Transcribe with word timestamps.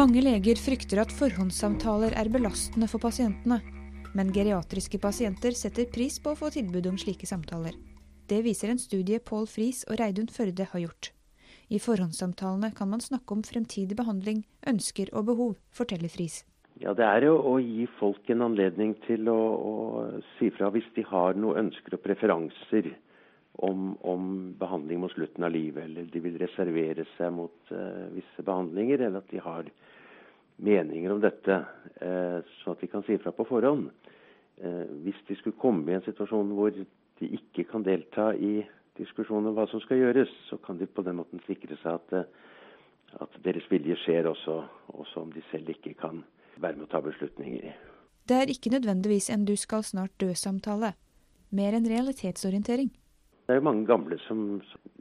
Mange 0.00 0.22
leger 0.24 0.56
frykter 0.56 1.02
at 1.02 1.10
forhåndssamtaler 1.12 2.14
er 2.16 2.28
belastende 2.32 2.86
for 2.88 3.02
pasientene. 3.02 3.58
Men 4.16 4.30
geriatriske 4.32 4.96
pasienter 5.02 5.52
setter 5.52 5.90
pris 5.92 6.14
på 6.24 6.32
å 6.32 6.38
få 6.38 6.48
tilbud 6.54 6.86
om 6.88 6.96
slike 6.96 7.28
samtaler. 7.28 7.74
Det 8.30 8.38
viser 8.46 8.72
en 8.72 8.80
studie 8.80 9.20
Pål 9.20 9.44
Friis 9.50 9.82
og 9.90 9.98
Reidun 10.00 10.30
Førde 10.32 10.64
har 10.70 10.82
gjort. 10.86 11.10
I 11.68 11.82
forhåndssamtalene 11.84 12.72
kan 12.78 12.88
man 12.94 13.04
snakke 13.04 13.36
om 13.36 13.44
fremtidig 13.44 13.98
behandling, 13.98 14.40
ønsker 14.72 15.12
og 15.12 15.26
behov, 15.34 15.52
forteller 15.68 16.08
Friis. 16.08 16.46
Ja, 16.80 16.94
Det 16.96 17.04
er 17.04 17.28
jo 17.28 17.36
å 17.36 17.58
gi 17.60 17.84
folk 17.98 18.32
en 18.32 18.46
anledning 18.48 18.96
til 19.04 19.28
å, 19.28 19.36
å 19.36 19.74
si 20.38 20.48
fra 20.56 20.72
hvis 20.72 20.88
de 20.96 21.04
har 21.12 21.36
noen 21.36 21.66
ønsker 21.66 21.98
og 21.98 22.06
preferanser 22.08 22.94
om, 23.52 23.96
om, 24.06 24.54
behandling 24.58 25.00
mot 25.00 25.12
slutten 25.12 25.44
av 25.44 25.52
livet, 25.52 25.84
eller 25.84 26.08
de 26.12 26.22
vil 26.22 26.38
reservere 26.40 27.04
seg 27.16 27.32
mot 27.34 27.72
uh, 27.74 28.06
visse 28.14 28.44
behandlinger, 28.46 29.02
eller 29.06 29.24
at 29.24 29.32
de 29.32 29.42
har 29.42 29.68
meninger 30.60 31.12
om 31.12 31.22
dette, 31.22 31.56
uh, 32.00 32.38
så 32.60 32.74
at 32.74 32.84
de 32.84 32.90
kan 32.92 33.04
si 33.06 33.18
fra 33.20 33.34
på 33.36 33.48
forhånd. 33.48 33.90
Uh, 34.60 34.86
hvis 35.04 35.18
de 35.28 35.36
skulle 35.40 35.60
komme 35.60 35.90
i 35.90 35.98
en 35.98 36.06
situasjon 36.06 36.54
hvor 36.56 36.72
de 36.72 37.32
ikke 37.40 37.66
kan 37.68 37.84
delta 37.84 38.30
i 38.36 38.60
diskusjonen 39.00 39.50
om 39.50 39.58
hva 39.58 39.66
som 39.70 39.82
skal 39.84 40.00
gjøres, 40.00 40.32
så 40.48 40.60
kan 40.64 40.78
de 40.80 40.88
på 40.88 41.04
den 41.06 41.18
måten 41.20 41.42
sikre 41.46 41.76
seg 41.82 41.98
at, 41.98 42.40
at 43.24 43.40
deres 43.44 43.66
vilje 43.72 43.96
skjer 44.04 44.28
også, 44.30 44.60
også 44.94 45.24
om 45.26 45.32
de 45.34 45.44
selv 45.50 45.72
ikke 45.72 45.96
kan 46.00 46.22
være 46.60 46.76
med 46.78 46.88
å 46.88 46.92
ta 46.92 47.00
beslutninger. 47.04 47.72
Det 48.28 48.36
er 48.36 48.52
ikke 48.52 48.72
nødvendigvis 48.74 49.30
en 49.32 49.46
du 49.48 49.56
skal 49.58 49.82
snart 49.86 50.12
dø-samtale, 50.20 50.92
mer 51.50 51.76
en 51.76 51.88
realitetsorientering. 51.88 52.92
Det 53.50 53.56
er 53.56 53.58
jo 53.58 53.66
mange 53.66 53.82
gamle 53.82 54.14
som, 54.28 54.42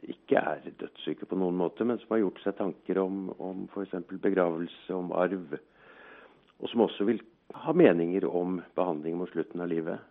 ikke 0.10 0.40
er 0.42 0.64
dødssyke 0.80 1.28
på 1.30 1.38
noen 1.38 1.60
måte, 1.60 1.86
men 1.86 2.00
som 2.02 2.16
har 2.16 2.24
gjort 2.24 2.40
seg 2.42 2.56
tanker 2.58 2.98
om, 2.98 3.28
om 3.38 3.68
f.eks. 3.70 3.92
begravelse, 4.24 4.88
om 4.96 5.12
arv. 5.14 5.54
Og 6.58 6.72
som 6.72 6.82
også 6.82 7.06
vil 7.06 7.22
ha 7.54 7.76
meninger 7.78 8.26
om 8.26 8.58
behandling 8.74 9.20
mot 9.20 9.30
slutten 9.30 9.62
av 9.62 9.70
livet. 9.70 10.02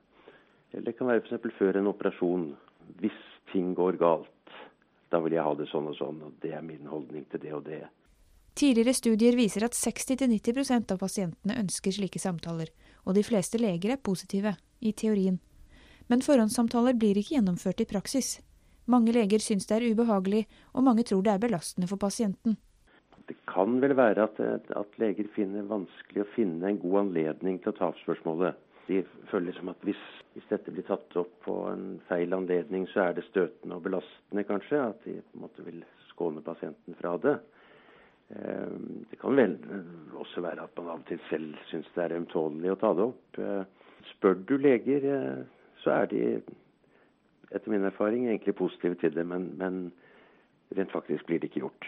Eller 0.71 0.87
det 0.87 0.95
kan 1.01 1.11
være 1.11 1.25
f.eks. 1.25 1.51
før 1.59 1.81
en 1.81 1.91
operasjon. 1.91 2.47
Hvis 3.03 3.19
ting 3.51 3.75
går 3.75 3.99
galt, 3.99 4.55
da 5.11 5.19
vil 5.25 5.35
jeg 5.35 5.49
ha 5.49 5.59
det 5.59 5.67
sånn 5.73 5.91
og 5.91 5.99
sånn, 5.99 6.23
og 6.31 6.39
det 6.39 6.55
er 6.55 6.63
min 6.63 6.87
holdning 6.87 7.27
til 7.35 7.43
det 7.43 7.57
og 7.59 7.67
det. 7.67 7.83
Tidligere 8.55 8.95
studier 8.95 9.35
viser 9.43 9.67
at 9.67 9.75
60-90% 9.75 10.95
av 10.95 11.03
pasientene 11.03 11.59
ønsker 11.59 11.99
slike 11.99 12.23
samtaler, 12.23 12.71
og 13.03 13.19
de 13.19 13.27
fleste 13.27 13.59
leger 13.59 13.99
er 13.99 14.05
positive, 14.07 14.55
i 14.79 14.95
teorien. 14.95 15.43
Men 16.09 16.25
forhåndssamtaler 16.25 16.97
blir 16.97 17.19
ikke 17.21 17.37
gjennomført 17.37 17.83
i 17.85 17.89
praksis. 17.89 18.39
Mange 18.89 19.13
leger 19.13 19.43
syns 19.45 19.69
det 19.69 19.77
er 19.77 19.91
ubehagelig, 19.93 20.47
og 20.73 20.87
mange 20.87 21.05
tror 21.05 21.21
det 21.25 21.35
er 21.35 21.43
belastende 21.43 21.89
for 21.91 22.01
pasienten. 22.01 22.57
Det 23.29 23.37
kan 23.51 23.77
vel 23.83 23.93
være 23.97 24.25
at, 24.25 24.39
at 24.73 24.95
leger 25.01 25.29
finner 25.35 25.67
vanskelig 25.69 26.25
å 26.25 26.31
finne 26.33 26.71
en 26.71 26.81
god 26.81 27.03
anledning 27.03 27.59
til 27.61 27.75
å 27.75 27.77
ta 27.77 27.91
opp 27.91 28.01
spørsmålet. 28.01 28.57
De 28.89 29.03
føler 29.29 29.53
som 29.53 29.69
at 29.69 29.85
hvis, 29.85 30.01
hvis, 30.33 30.47
dette 30.49 30.73
blir 30.73 30.87
tatt 30.89 31.17
opp 31.21 31.35
på 31.45 31.59
en 31.69 31.99
feil 32.09 32.33
anledning, 32.33 32.87
så 32.89 33.05
er 33.05 33.19
det 33.19 33.27
støtende 33.27 33.77
og 33.77 33.85
belastende, 33.85 34.47
kanskje. 34.49 34.81
At 34.81 35.05
de 35.05 35.19
på 35.21 35.37
en 35.37 35.45
måte 35.45 35.67
vil 35.67 35.85
skåne 36.09 36.41
pasienten 36.47 36.97
fra 36.97 37.19
det. 37.21 37.37
Eh, 38.33 38.73
det 39.11 39.21
kan 39.21 39.37
vel 39.37 39.59
også 40.17 40.41
være 40.45 40.65
at 40.65 40.81
man 40.81 40.89
av 40.95 41.03
og 41.03 41.07
til 41.13 41.21
selv 41.29 41.61
syns 41.69 41.93
det 41.93 42.07
er 42.07 42.17
ømtålelig 42.23 42.73
å 42.73 42.81
ta 42.81 42.95
det 42.97 43.07
opp. 43.11 43.43
Eh, 43.45 43.93
spør 44.15 44.41
du 44.49 44.57
leger 44.57 45.05
eh, 45.13 45.58
så 45.89 45.97
er 46.03 46.11
de 46.13 46.23
etter 47.49 47.73
min 47.73 47.87
erfaring 47.89 48.29
egentlig 48.29 48.55
positive 48.55 48.99
til 49.01 49.15
det, 49.17 49.25
men, 49.27 49.55
men 49.57 49.89
rent 50.77 50.93
faktisk 50.93 51.27
blir 51.27 51.41
det 51.41 51.49
ikke 51.49 51.65
gjort. 51.65 51.87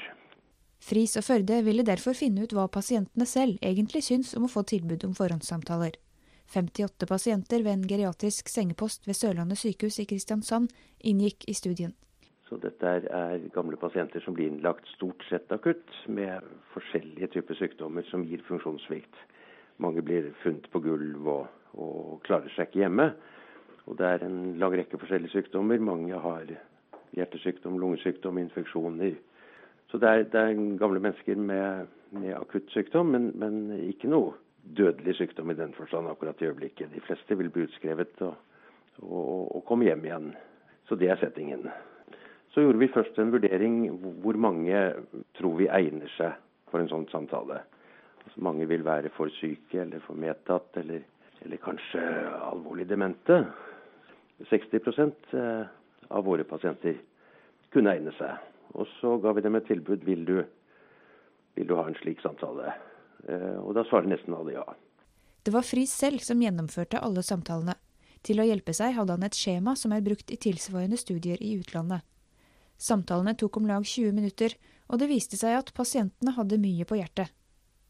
Friis 0.81 1.19
og 1.21 1.27
Førde 1.27 1.59
ville 1.67 1.85
derfor 1.85 2.17
finne 2.17 2.47
ut 2.47 2.55
hva 2.57 2.65
pasientene 2.73 3.27
selv 3.29 3.59
egentlig 3.61 4.07
syns 4.07 4.33
om 4.39 4.47
å 4.47 4.53
få 4.53 4.65
tilbud 4.65 5.05
om 5.05 5.13
forhåndssamtaler. 5.19 5.99
58 6.51 7.07
pasienter 7.07 7.61
ved 7.63 7.75
en 7.77 7.89
geriatrisk 7.91 8.49
sengepost 8.49 9.05
ved 9.07 9.19
Sørlandet 9.19 9.61
sykehus 9.61 10.01
i 10.01 10.07
Kristiansand 10.09 10.73
inngikk 11.05 11.45
i 11.53 11.55
studien. 11.55 11.93
Så 12.49 12.57
dette 12.59 12.83
er, 12.89 13.05
er, 13.15 13.45
gamle 13.55 13.77
pasienter 13.79 14.25
som 14.25 14.35
blir 14.35 14.49
innlagt 14.49 14.89
stort 14.97 15.23
sett 15.29 15.53
akutt, 15.55 15.93
med 16.09 16.49
forskjellige 16.73 17.29
typer 17.37 17.61
sykdommer 17.61 18.09
som 18.09 18.25
gir 18.27 18.41
funksjonssvikt. 18.49 19.21
Mange 19.85 20.03
blir 20.03 20.33
funnet 20.41 20.67
på 20.73 20.81
gulv 20.89 21.29
og, 21.29 21.45
og 21.77 22.17
klarer 22.25 22.51
seg 22.57 22.73
ikke 22.73 22.83
hjemme. 22.87 23.11
Og 23.91 23.97
det 23.99 24.07
er 24.07 24.23
en 24.23 24.55
lang 24.63 24.77
rekke 24.79 24.99
forskjellige 25.03 25.35
sykdommer. 25.35 25.83
Mange 25.83 26.19
har 26.23 26.53
hjertesykdom, 27.19 27.79
lungesykdom, 27.83 28.39
infeksjoner. 28.39 29.17
Så 29.91 29.99
det 29.99 30.09
er, 30.09 30.23
det 30.31 30.41
er 30.41 30.61
gamle 30.79 31.03
mennesker 31.03 31.37
med, 31.37 31.91
med 32.15 32.37
akutt 32.37 32.71
sykdom, 32.71 33.11
men, 33.11 33.33
men, 33.35 33.57
ikke 33.91 34.11
noe 34.13 34.37
dødelig 34.79 35.17
sykdom 35.19 35.51
i 35.51 35.59
den 35.59 35.73
forstand 35.75 36.07
akkurat 36.07 36.39
i 36.43 36.47
øyeblikket. 36.47 36.93
De 36.95 37.03
fleste 37.03 37.35
vil 37.39 37.51
bli 37.51 37.65
utskrevet 37.67 38.23
og, 38.23 38.37
og, 39.03 39.57
og 39.57 39.65
komme 39.67 39.89
hjem 39.89 40.05
igjen. 40.07 40.29
Så 40.87 40.99
det 41.01 41.11
er 41.11 41.19
settingen. 41.19 41.67
Så 42.55 42.63
gjorde 42.63 42.79
vi 42.79 42.91
først 42.95 43.19
en 43.19 43.33
vurdering 43.35 43.81
hvor 44.23 44.39
mange 44.39 44.85
tror 45.39 45.59
vi 45.59 45.67
egner 45.71 46.11
seg 46.15 46.39
for 46.71 46.83
en 46.83 46.91
sånn 46.91 47.09
samtale. 47.11 47.59
Altså, 48.23 48.45
mange 48.47 48.69
vil 48.71 48.87
være 48.87 49.11
for 49.17 49.33
syke 49.41 49.83
eller 49.83 50.03
for 50.07 50.19
medtatt 50.19 50.79
eller, 50.79 51.03
eller 51.43 51.63
kanskje 51.63 52.05
alvorlig 52.53 52.87
demente. 52.91 53.43
60 54.49 55.37
eh, 55.37 55.67
av 56.09 56.25
våre 56.25 56.45
pasienter 56.45 56.97
kunne 57.75 57.93
egne 57.95 58.15
seg. 58.19 58.39
Og 58.79 58.89
så 59.01 59.17
ga 59.23 59.35
vi 59.35 59.45
dem 59.45 59.59
et 59.59 59.67
tilbud 59.69 60.05
vil 60.07 60.25
du, 60.25 60.39
vil 61.59 61.69
du 61.69 61.75
ha 61.79 61.87
en 61.89 61.99
slik 61.99 62.23
samtale. 62.23 62.73
Eh, 63.29 63.59
og 63.61 63.75
da 63.77 63.85
svarer 63.89 64.11
nesten 64.11 64.37
alle 64.37 64.57
ja. 64.57 64.67
Det 65.43 65.53
var 65.55 65.65
Friis 65.65 65.93
selv 65.97 66.23
som 66.25 66.41
gjennomførte 66.43 67.01
alle 67.01 67.25
samtalene. 67.27 67.77
Til 68.21 68.43
å 68.43 68.45
hjelpe 68.45 68.75
seg 68.77 68.95
hadde 68.99 69.17
han 69.17 69.25
et 69.25 69.37
skjema 69.37 69.75
som 69.79 69.95
er 69.97 70.05
brukt 70.05 70.31
i 70.31 70.39
tilsvarende 70.41 70.99
studier 71.01 71.41
i 71.41 71.55
utlandet. 71.57 72.05
Samtalene 72.81 73.35
tok 73.37 73.57
om 73.61 73.69
lag 73.69 73.85
20 73.85 74.13
minutter, 74.17 74.55
og 74.89 75.01
det 75.01 75.09
viste 75.11 75.37
seg 75.41 75.57
at 75.57 75.73
pasientene 75.77 76.35
hadde 76.37 76.61
mye 76.61 76.87
på 76.89 76.99
hjertet. 77.01 77.33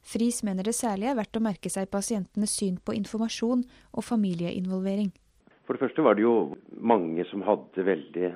Friis 0.06 0.40
mener 0.46 0.66
det 0.66 0.74
særlig 0.74 1.10
er 1.10 1.18
verdt 1.18 1.36
å 1.36 1.42
merke 1.44 1.70
seg 1.70 1.90
pasientenes 1.92 2.54
syn 2.56 2.78
på 2.82 2.94
informasjon 2.96 3.66
og 3.92 4.06
familieinvolvering. 4.06 5.10
For 5.70 5.78
det 5.78 5.84
første 5.84 6.02
var 6.02 6.16
det 6.18 6.24
jo 6.24 6.56
mange 6.82 7.22
som 7.30 7.44
hadde 7.46 7.84
veldig 7.86 8.32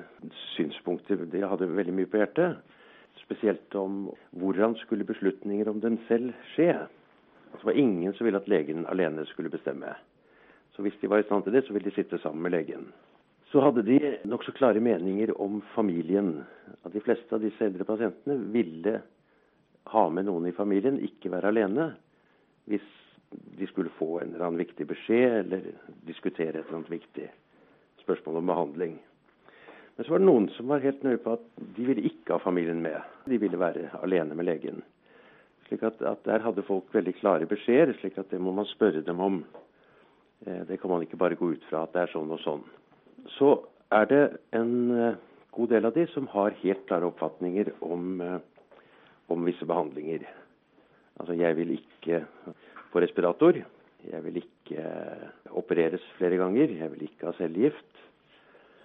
synspunkter. 0.53 1.25
De 1.27 1.41
hadde 1.43 1.67
veldig 1.67 1.91
mye 1.97 2.07
på 2.07 2.21
hjertet. 2.21 2.61
Spesielt 3.19 3.75
om 3.75 4.05
hvordan 4.39 4.77
skulle 4.79 5.03
beslutninger 5.03 5.67
om 5.67 5.81
dem 5.83 5.97
selv 6.07 6.31
skje. 6.53 6.69
Altså, 6.79 7.59
det 7.59 7.67
var 7.73 7.81
ingen 7.83 8.15
som 8.15 8.23
ville 8.23 8.39
at 8.39 8.47
legen 8.47 8.87
alene 8.87 9.27
skulle 9.27 9.51
bestemme. 9.51 9.91
Så 10.77 10.87
hvis 10.87 10.95
de 11.01 11.11
var 11.11 11.25
i 11.25 11.27
stand 11.27 11.43
til 11.43 11.57
det, 11.59 11.65
så 11.67 11.75
ville 11.75 11.91
de 11.91 11.97
sitte 11.97 12.21
sammen 12.23 12.39
med 12.47 12.55
legen. 12.55 12.87
Så 13.51 13.59
hadde 13.67 13.83
de 13.83 13.99
nokså 14.23 14.55
klare 14.55 14.79
meninger 14.79 15.35
om 15.35 15.59
familien. 15.75 16.37
At 16.87 16.95
de 16.95 17.03
fleste 17.03 17.35
av 17.35 17.43
disse 17.43 17.67
eldre 17.67 17.83
pasientene 17.83 18.39
ville 18.55 19.01
ha 19.91 20.07
med 20.07 20.31
noen 20.31 20.47
i 20.47 20.55
familien, 20.55 21.03
ikke 21.03 21.35
være 21.35 21.51
alene. 21.51 21.97
Hvis 22.71 22.87
de 23.57 23.67
skulle 23.67 23.93
få 23.97 24.19
en 24.19 24.33
eller 24.33 24.47
annen 24.47 24.61
viktig 24.61 24.87
beskjed 24.87 25.39
eller 25.41 25.67
diskutere 26.07 26.59
et 26.59 26.65
eller 26.65 26.79
annet 26.81 26.95
viktig 26.97 27.27
spørsmål 28.03 28.41
om 28.41 28.51
behandling. 28.51 28.95
Men 29.95 30.05
så 30.05 30.11
var 30.11 30.19
det 30.21 30.27
noen 30.27 30.49
som 30.57 30.67
var 30.69 30.83
helt 30.83 31.03
nøye 31.05 31.21
på 31.23 31.37
at 31.37 31.45
de 31.77 31.85
ville 31.87 32.03
ikke 32.09 32.35
ha 32.35 32.43
familien 32.43 32.81
med. 32.83 32.99
De 33.25 33.39
ville 33.39 33.59
være 33.59 33.89
alene 34.03 34.35
med 34.35 34.49
legen. 34.49 34.81
Slik 35.67 35.85
at, 35.87 36.01
at 36.01 36.25
Der 36.25 36.43
hadde 36.43 36.65
folk 36.67 36.91
veldig 36.93 37.15
klare 37.21 37.47
beskjeder, 37.49 37.95
slik 37.99 38.17
at 38.21 38.29
det 38.29 38.41
må 38.41 38.51
man 38.53 38.67
spørre 38.69 39.01
dem 39.05 39.19
om. 39.23 39.45
Eh, 40.45 40.61
det 40.67 40.81
kan 40.81 40.91
man 40.91 41.01
ikke 41.01 41.17
bare 41.17 41.39
gå 41.39 41.53
ut 41.55 41.63
fra 41.69 41.85
at 41.85 41.95
det 41.95 42.03
er 42.03 42.11
sånn 42.13 42.33
og 42.35 42.43
sånn. 42.43 42.65
Så 43.37 43.55
er 43.95 44.09
det 44.11 44.23
en 44.53 44.75
eh, 44.91 45.21
god 45.55 45.71
del 45.71 45.87
av 45.87 45.95
de 45.95 46.05
som 46.11 46.27
har 46.35 46.57
helt 46.61 46.85
klare 46.89 47.07
oppfatninger 47.07 47.71
om, 47.85 48.21
eh, 48.21 48.37
om 49.31 49.47
visse 49.47 49.65
behandlinger. 49.65 50.27
Altså, 51.15 51.33
jeg 51.39 51.55
vil 51.55 51.77
ikke 51.77 52.25
på 52.91 53.01
respirator. 53.03 53.59
Jeg 54.05 54.21
vil 54.25 54.41
ikke 54.41 54.81
eh, 54.81 55.29
opereres 55.57 56.03
flere 56.19 56.39
ganger. 56.41 56.73
Jeg 56.77 56.91
vil 56.93 57.05
ikke 57.07 57.29
ha 57.29 57.35
cellegift. 57.39 58.01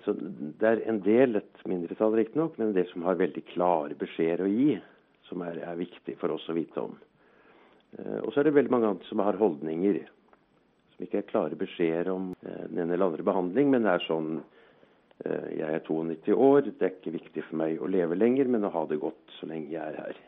Så 0.05 0.15
det 0.17 0.65
er 0.67 0.81
en 0.89 1.03
del, 1.05 1.37
et 1.37 1.67
mindretall 1.69 2.15
riktignok, 2.17 2.57
men 2.57 2.71
en 2.71 2.79
del 2.79 2.89
som 2.93 3.05
har 3.05 3.21
veldig 3.21 3.43
klare 3.51 3.99
beskjeder 4.01 4.47
å 4.47 4.53
gi, 4.53 4.79
som 5.29 5.45
er, 5.45 5.61
er 5.61 5.77
viktig 5.81 6.17
for 6.21 6.33
oss 6.33 6.47
å 6.49 6.57
vite 6.57 6.87
om. 6.87 6.97
Eh, 7.99 8.21
og 8.23 8.33
så 8.33 8.41
er 8.41 8.49
det 8.49 8.57
veldig 8.57 8.75
mange 8.77 8.95
andre 8.95 9.11
som 9.11 9.23
har 9.25 9.41
holdninger 9.41 10.01
som 10.95 11.05
ikke 11.05 11.21
er 11.21 11.29
klare 11.29 11.59
beskjeder 11.61 12.11
om 12.13 12.33
eh, 12.41 12.65
den 12.71 12.87
ene 12.87 12.97
eller 12.97 13.11
andre 13.11 13.29
behandling, 13.29 13.71
men 13.75 13.87
det 13.87 13.99
er 13.99 14.09
sånn 14.09 14.41
jeg 15.21 15.69
er 15.69 15.83
92 15.85 16.33
år, 16.33 16.71
det 16.81 16.87
er 16.87 16.95
ikke 16.95 17.13
viktig 17.13 17.43
for 17.45 17.61
meg 17.61 17.83
å 17.85 17.91
leve 17.93 18.17
lenger, 18.17 18.49
men 18.49 18.63
å 18.65 18.71
ha 18.73 18.87
det 18.89 18.97
godt 19.03 19.35
så 19.37 19.51
lenge 19.51 19.69
jeg 19.75 19.83
er 19.85 19.99
her. 20.01 20.21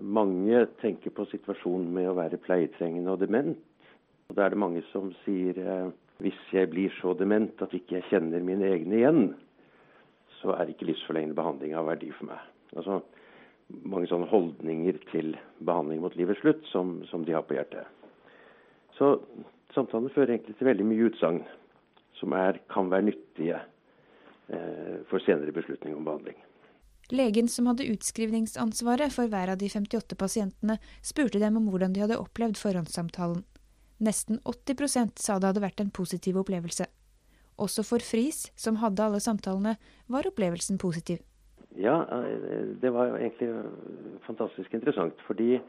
Mange 0.00 0.66
tenker 0.80 1.12
på 1.12 1.26
situasjonen 1.28 1.90
med 1.92 2.08
å 2.08 2.16
være 2.16 2.40
pleietrengende 2.40 3.12
og 3.12 3.22
dement. 3.24 3.56
Og 4.30 4.36
Da 4.36 4.46
er 4.46 4.54
det 4.54 4.60
mange 4.62 4.82
som 4.92 5.10
sier 5.24 5.58
eh, 5.58 5.90
hvis 6.22 6.38
jeg 6.54 6.70
blir 6.70 6.92
så 7.00 7.14
dement 7.18 7.62
at 7.62 7.74
ikke 7.74 7.98
jeg 7.98 8.08
kjenner 8.12 8.44
mine 8.44 8.70
egne 8.70 9.00
igjen, 9.00 9.24
så 10.40 10.54
er 10.54 10.70
ikke 10.70 10.86
livsforlengende 10.88 11.36
behandling 11.36 11.74
av 11.76 11.88
verdi 11.90 12.12
for 12.14 12.30
meg. 12.30 12.40
Altså, 12.76 13.00
mange 13.88 14.08
sånne 14.10 14.28
holdninger 14.30 15.00
til 15.10 15.34
behandling 15.64 16.02
mot 16.04 16.14
livets 16.18 16.40
slutt 16.44 16.64
som, 16.70 16.98
som 17.10 17.24
de 17.26 17.34
har 17.34 17.44
på 17.48 17.56
hjertet. 17.56 17.88
Så 18.98 19.16
samtalene 19.74 20.12
fører 20.14 20.36
egentlig 20.36 20.56
til 20.58 20.70
veldig 20.70 20.86
mye 20.86 21.06
utsagn 21.10 21.42
som 22.20 22.34
er, 22.38 22.60
kan 22.70 22.90
være 22.92 23.08
nyttige 23.08 23.58
eh, 23.58 25.00
for 25.10 25.22
senere 25.24 25.54
beslutning 25.56 25.96
om 25.96 26.06
behandling. 26.06 26.38
Legen 27.12 27.48
som 27.48 27.66
hadde 27.68 27.86
utskrivningsansvaret 27.92 29.12
for 29.12 29.28
hver 29.28 29.52
av 29.52 29.58
de 29.60 29.68
58 29.68 30.16
pasientene, 30.16 30.78
spurte 31.02 31.42
dem 31.42 31.58
om 31.60 31.68
hvordan 31.68 31.92
de 31.92 32.04
hadde 32.04 32.20
opplevd 32.20 32.56
forhåndssamtalen. 32.60 33.44
Nesten 34.04 34.40
80% 34.44 35.20
sa 35.20 35.38
det 35.38 35.52
hadde 35.52 35.64
vært 35.64 35.82
en 35.84 35.92
positiv 35.94 36.40
opplevelse. 36.40 36.88
Også 37.60 37.84
for 37.86 38.02
Friis, 38.02 38.48
som 38.58 38.80
hadde 38.82 39.04
alle 39.04 39.20
samtalene, 39.22 39.76
var 40.10 40.26
opplevelsen 40.26 40.80
positiv. 40.82 41.20
Ja, 41.76 42.02
eh, 42.10 42.74
det 42.80 42.90
var 42.90 43.18
egentlig 43.18 43.50
fantastisk 44.26 44.74
interessant. 44.74 45.14
Fordi 45.26 45.60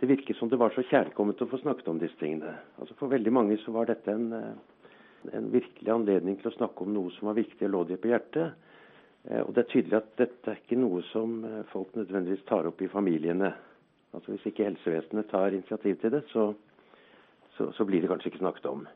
det 0.00 0.06
virket 0.06 0.36
som 0.36 0.48
det 0.50 0.58
var 0.58 0.74
så 0.74 0.82
kjærkomment 0.82 1.42
å 1.42 1.50
få 1.50 1.60
snakket 1.62 1.88
om 1.88 1.98
disse 1.98 2.18
tingene. 2.18 2.56
Altså 2.78 2.96
For 2.98 3.10
veldig 3.12 3.32
mange 3.32 3.58
så 3.62 3.74
var 3.74 3.86
dette 3.86 4.10
en, 4.10 4.32
eh, 4.32 5.32
en 5.32 5.50
virkelig 5.52 5.92
anledning 5.92 6.40
til 6.40 6.50
å 6.50 6.56
snakke 6.56 6.82
om 6.82 6.94
noe 6.94 7.10
som 7.18 7.28
var 7.28 7.38
viktig 7.38 7.62
og 7.66 7.70
lå 7.70 7.84
dem 7.88 7.98
på 7.98 8.10
hjertet. 8.10 8.54
Eh, 9.30 9.42
og 9.42 9.54
det 9.54 9.64
er 9.64 9.70
tydelig 9.70 9.98
at 9.98 10.14
dette 10.18 10.50
er 10.50 10.58
ikke 10.58 10.80
noe 10.80 11.02
som 11.12 11.42
eh, 11.46 11.60
folk 11.72 11.94
nødvendigvis 11.98 12.46
tar 12.48 12.66
opp 12.68 12.82
i 12.82 12.90
familiene. 12.90 13.52
Altså 14.12 14.34
Hvis 14.34 14.48
ikke 14.50 14.66
helsevesenet 14.66 15.30
tar 15.30 15.54
initiativ 15.54 16.00
til 16.00 16.12
det, 16.16 16.24
så, 16.32 16.50
så, 17.56 17.70
så 17.72 17.86
blir 17.88 18.02
det 18.02 18.10
kanskje 18.10 18.32
ikke 18.32 18.42
snakket 18.42 18.66
om. 18.72 18.86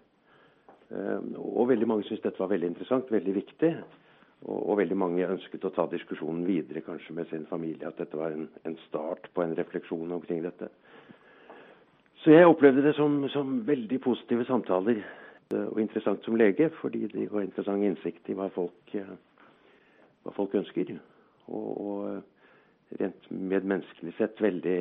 Eh, 0.90 1.20
og 1.38 1.70
veldig 1.70 1.88
mange 1.88 2.08
syntes 2.08 2.25
dette 2.26 2.43
var 2.43 2.50
veldig 2.55 2.73
interessant, 2.75 3.12
veldig 3.12 3.37
viktig. 3.37 3.73
Og, 4.46 4.58
og, 4.58 4.75
veldig 4.82 4.96
mange 5.00 5.28
ønsket 5.32 5.64
å 5.64 5.73
ta 5.73 5.87
diskusjonen 5.90 6.44
videre 6.46 6.82
kanskje 6.84 7.14
med 7.17 7.31
sin 7.31 7.46
familie. 7.49 7.88
At 7.88 8.02
dette 8.02 8.19
var 8.19 8.34
en, 8.34 8.50
en 8.69 8.76
start 8.84 9.31
på 9.34 9.43
en 9.43 9.55
refleksjon 9.56 10.12
omkring 10.12 10.43
dette. 10.44 10.69
Så 12.20 12.34
jeg 12.34 12.49
opplevde 12.49 12.82
det 12.82 12.93
som, 12.99 13.23
som 13.32 13.61
veldig 13.67 14.00
positive 14.02 14.44
samtaler. 14.49 15.00
Og 15.55 15.78
interessant 15.78 16.25
som 16.26 16.34
lege, 16.34 16.67
fordi 16.81 17.05
det 17.12 17.28
ga 17.31 17.38
interessant 17.44 17.84
innsikt 17.87 18.32
i 18.32 18.34
hva 18.34 18.49
folk 18.50 18.96
hva 20.26 20.34
folk 20.34 20.56
ønsker. 20.58 20.96
Og, 21.46 21.69
og 21.87 22.99
rent 23.00 23.31
medmenneskelig 23.31 24.14
sett 24.19 24.43
veldig 24.43 24.78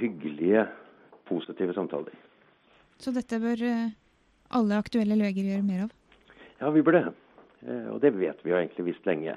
hyggelige, 0.00 0.66
positive 1.28 1.74
samtaler. 1.76 2.16
Så 3.02 3.12
dette 3.12 3.38
bør 3.40 3.62
eh, 3.66 3.94
alle 4.56 4.78
aktuelle 4.80 5.18
leger 5.18 5.50
gjøre 5.50 5.66
mer 5.66 5.86
av? 5.86 5.94
Ja, 6.60 6.70
vi 6.72 6.84
bør 6.84 6.96
det. 6.96 7.04
Eh, 7.66 7.88
og 7.92 8.00
det 8.04 8.14
vet 8.16 8.40
vi 8.44 8.52
jo 8.52 8.58
egentlig 8.58 8.86
visst 8.92 9.08
lenge. 9.08 9.36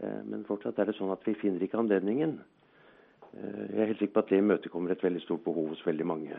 Eh, 0.00 0.20
men 0.28 0.44
fortsatt 0.48 0.78
er 0.80 0.90
det 0.90 0.96
sånn 0.98 1.12
at 1.14 1.24
vi 1.26 1.36
finner 1.40 1.62
ikke 1.64 1.80
anledningen. 1.80 2.40
Jeg 3.30 3.78
er 3.78 3.86
helt 3.92 4.00
sikker 4.00 4.16
på 4.16 4.22
at 4.24 4.30
det 4.32 4.40
imøtekommer 4.42 4.90
et 4.90 5.02
veldig 5.04 5.20
stort 5.22 5.44
behov 5.44 5.68
hos 5.70 5.84
veldig 5.86 6.06
mange, 6.10 6.38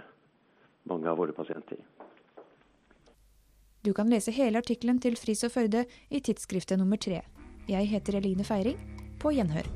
mange 0.91 1.07
av 1.07 1.21
våre 1.21 1.31
pasienter. 1.31 1.79
Du 3.81 3.93
kan 3.95 4.11
lese 4.11 4.33
hele 4.35 4.59
artikkelen 4.59 4.99
til 4.99 5.15
Friis 5.15 5.45
og 5.47 5.53
Førde 5.55 5.85
i 6.11 6.19
tidsskriftet 6.19 6.81
nummer 6.81 6.99
tre. 6.99 7.21
Jeg 7.71 7.88
heter 7.88 8.18
Eline 8.19 8.44
Feiring. 8.44 8.79
På 9.21 9.31
gjenhør. 9.31 9.68